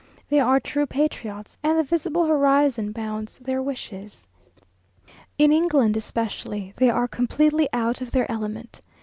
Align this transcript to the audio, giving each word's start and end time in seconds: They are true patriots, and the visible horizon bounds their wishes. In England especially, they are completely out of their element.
They 0.29 0.39
are 0.39 0.59
true 0.59 0.87
patriots, 0.87 1.59
and 1.61 1.77
the 1.77 1.83
visible 1.83 2.25
horizon 2.25 2.91
bounds 2.91 3.37
their 3.37 3.61
wishes. 3.61 4.27
In 5.37 5.51
England 5.51 5.95
especially, 5.95 6.73
they 6.77 6.89
are 6.89 7.07
completely 7.07 7.69
out 7.71 8.01
of 8.01 8.09
their 8.09 8.25
element. 8.31 8.81